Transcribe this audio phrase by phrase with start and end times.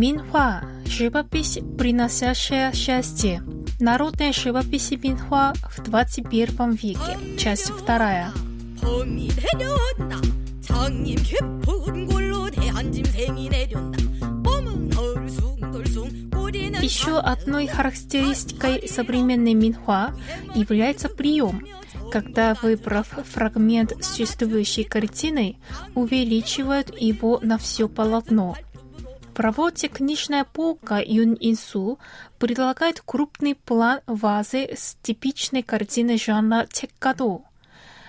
[0.00, 3.42] Минхуа– живопись, приносящая счастье.
[3.80, 7.18] Народная живопись Минхуа в 21 веке.
[7.36, 8.32] Часть 2.
[16.80, 20.14] Еще одной характеристикой современной Минхуа
[20.54, 21.66] является прием,
[22.10, 25.58] когда, выбрав фрагмент существующей картины,
[25.94, 28.56] увеличивают его на все полотно–
[29.40, 31.98] в работе «Книжная полка» Юн Инсу
[32.38, 37.40] предлагает крупный план вазы с типичной картиной жанра Теккадо.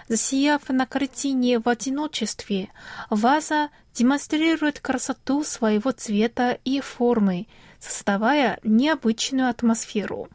[0.09, 2.67] Засияв на картине в одиночестве,
[3.09, 7.47] ваза демонстрирует красоту своего цвета и формы,
[7.79, 10.27] создавая необычную атмосферу.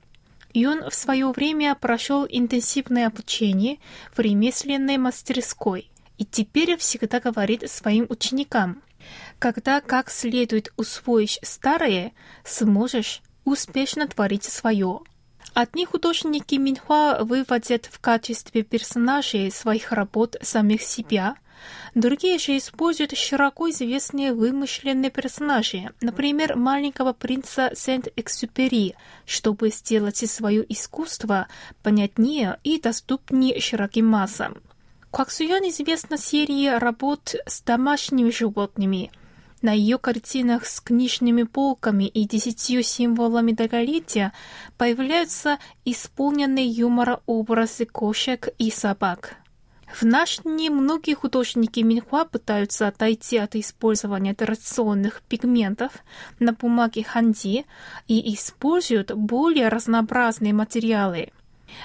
[0.55, 3.81] Юн в свое время прошел интенсивное обучение
[4.15, 8.81] в ремесленной мастерской и теперь всегда говорит своим ученикам–
[9.39, 12.13] когда как следует усвоишь старое,
[12.45, 15.01] сможешь успешно творить свое.
[15.55, 21.37] Одни художники Минхуа выводят в качестве персонажей своих работ самих себя,
[21.95, 31.49] другие же используют широко известные вымышленные персонажи, например, маленького принца Сент-Эксюпери, чтобы сделать свое искусство
[31.83, 34.59] понятнее и доступнее широким массам.
[35.17, 39.11] Кваксуян известна серией работ с домашними животными–
[39.63, 44.35] на ее картинах с книжными полками и десятью символами долголетия
[44.77, 49.37] появляются исполненные юмора образы кошек и собак.
[49.91, 55.93] В наши дни многие художники Минхуа пытаются отойти от использования традиционных пигментов
[56.39, 57.65] на бумаге ханди
[58.07, 61.33] и используют более разнообразные материалы.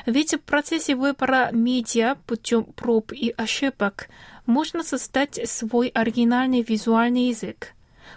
[0.06, 4.08] Ведь в процессе выбора медиа путем проб и ошибок
[4.46, 7.74] можно создать свой оригинальный визуальный язык.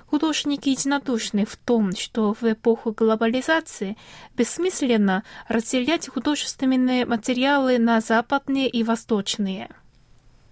[0.06, 3.97] Художники единодушны в том, что в эпоху глобализации
[4.36, 9.70] бессмысленно разделять художественные материалы на западные и восточные.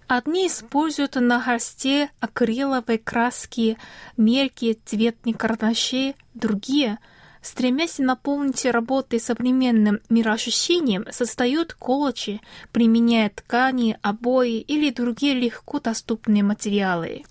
[0.07, 3.77] Одни используют на холсте акриловые краски,
[4.17, 6.99] мелкие цветные карандаши, другие–
[7.43, 17.23] стремясь наполнить работы современным мироощущением, создают колочи, применяя ткани, обои или другие легко доступные материалы.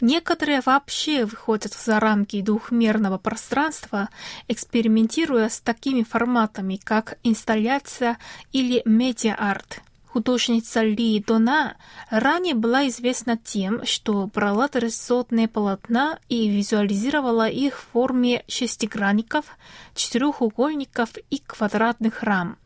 [0.00, 4.10] Некоторые вообще выходят за рамки двухмерного пространства,
[4.46, 8.18] экспериментируя с такими форматами, как инсталляция
[8.52, 9.80] или медиа-арт.
[10.16, 11.76] Художница Ли Дона
[12.08, 19.44] ранее была известна тем, что брала традиционные полотна и визуализировала их в форме шестигранников,
[19.94, 22.56] четырехугольников и квадратных рам.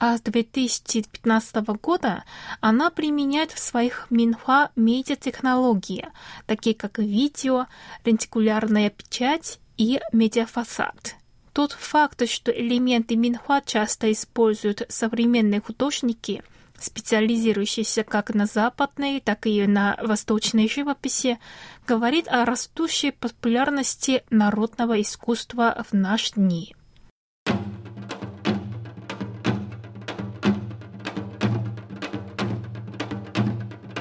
[0.00, 2.24] А с 2015 года
[2.60, 6.08] она применяет в своих Минхуа медиатехнологии,
[6.46, 7.66] такие как видео,
[8.04, 11.14] рентикулярная печать и медиафасад.
[11.52, 16.42] Тот факт, что элементы Минхуа часто используют современные художники–
[16.82, 21.38] специализирующийся как на западной, так и на восточной живописи,
[21.86, 26.74] говорит о растущей популярности народного искусства в наши дни.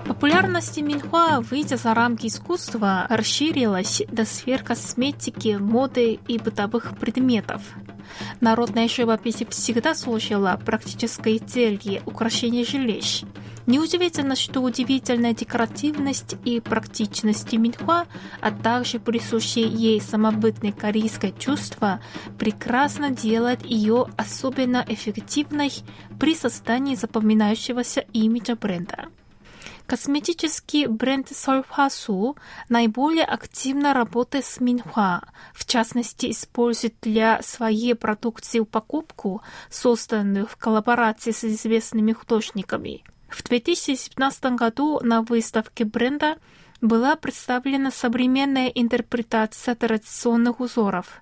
[0.07, 7.61] Популярность Минхуа, выйдя за рамки искусства, расширилась до сфер косметики, моды и бытовых предметов–
[8.41, 13.23] Народная живопись всегда служила практической целью украшения жилищ.
[13.67, 18.05] Неудивительно, что удивительная декоративность и практичность Минхуа,
[18.39, 21.99] а также присущее ей самобытное корейское чувство,
[22.37, 25.71] прекрасно делает ее особенно эффективной
[26.19, 29.05] при создании запоминающегося имиджа бренда.
[29.87, 32.35] Косметический бренд Сольфасу
[32.69, 35.21] наиболее активно работает с Минхуа,
[35.53, 43.03] в частности, использует для своей продукции упаковку, созданную в коллаборации с известными художниками.
[43.29, 46.37] В 2017 году на выставке бренда
[46.81, 51.21] была представлена современная интерпретация традиционных узоров.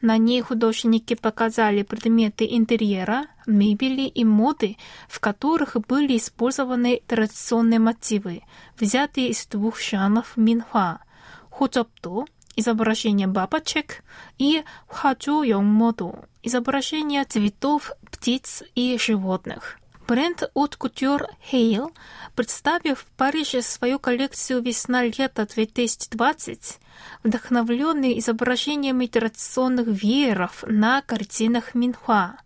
[0.00, 4.76] На ней художники показали предметы интерьера, мебели и моды,
[5.08, 8.42] в которых были использованы традиционные мотивы,
[8.78, 11.00] взятые из двух жанров минхуа–
[11.50, 12.24] хуцопто–
[12.56, 14.02] изображение бабочек,
[14.38, 19.78] и хаджу йонгмоду– изображение цветов, птиц и животных.
[20.06, 21.90] Бренд от Couture Hale,
[22.36, 26.78] представив в Париже свою коллекцию весна-лето 2020,
[27.24, 32.36] вдохновленный изображениями традиционных вееров на картинах Минхуа.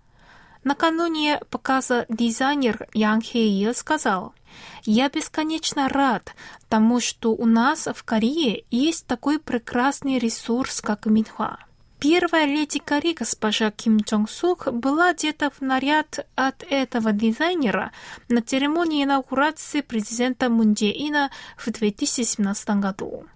[0.65, 4.35] Накануне показа дизайнер Ян Хейе сказал,
[4.85, 6.35] «Я бесконечно рад
[6.71, 11.59] тому, что у нас в Корее есть такой прекрасный ресурс, как Минхуа».
[12.01, 17.93] Первая леди Кори, госпожа Ким Чонг Сук, была одета в наряд от этого дизайнера
[18.31, 23.27] на церемонии инаугурации президента Мун Чжэ Ина в 2017 году.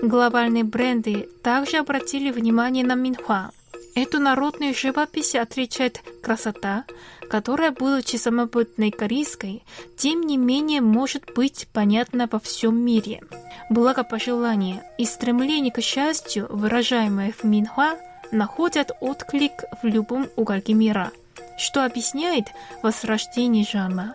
[0.00, 3.50] Глобальные бренды также обратили внимание на Минхуа.
[3.96, 6.84] Эту народную живопись отличает красота,
[7.30, 9.64] которая, будучи самобытной корейской,
[9.96, 13.22] тем не менее может быть понятна во всем мире.
[13.70, 17.96] Благопожелание и стремление к счастью, выражаемое в Минхуа,
[18.30, 21.10] находят отклик в любом уголке мира,
[21.56, 22.48] что объясняет
[22.82, 24.14] возрождение жанра.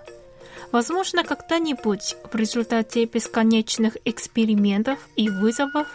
[0.71, 5.87] Возможно, когда-нибудь в результате бесконечных экспериментов и вызовов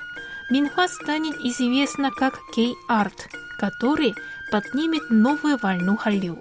[0.50, 4.14] Минхуа станет известна как кей-арт– который
[4.50, 6.40] поднимет новую волну Халю.